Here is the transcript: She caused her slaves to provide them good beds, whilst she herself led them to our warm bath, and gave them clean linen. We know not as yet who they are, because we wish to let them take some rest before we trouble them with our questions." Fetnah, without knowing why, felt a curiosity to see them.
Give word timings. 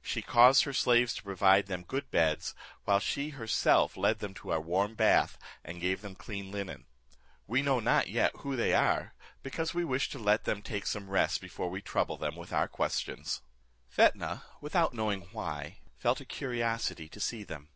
She 0.00 0.22
caused 0.22 0.62
her 0.62 0.72
slaves 0.72 1.12
to 1.14 1.24
provide 1.24 1.66
them 1.66 1.82
good 1.82 2.08
beds, 2.12 2.54
whilst 2.86 3.04
she 3.04 3.30
herself 3.30 3.96
led 3.96 4.20
them 4.20 4.32
to 4.34 4.50
our 4.52 4.60
warm 4.60 4.94
bath, 4.94 5.36
and 5.64 5.80
gave 5.80 6.02
them 6.02 6.14
clean 6.14 6.52
linen. 6.52 6.86
We 7.48 7.62
know 7.62 7.80
not 7.80 8.04
as 8.04 8.10
yet 8.12 8.36
who 8.36 8.54
they 8.54 8.74
are, 8.74 9.12
because 9.42 9.74
we 9.74 9.84
wish 9.84 10.08
to 10.10 10.20
let 10.20 10.44
them 10.44 10.62
take 10.62 10.86
some 10.86 11.10
rest 11.10 11.40
before 11.40 11.68
we 11.68 11.82
trouble 11.82 12.16
them 12.16 12.36
with 12.36 12.52
our 12.52 12.68
questions." 12.68 13.42
Fetnah, 13.88 14.44
without 14.60 14.94
knowing 14.94 15.22
why, 15.32 15.80
felt 15.96 16.20
a 16.20 16.24
curiosity 16.24 17.08
to 17.08 17.18
see 17.18 17.42
them. 17.42 17.68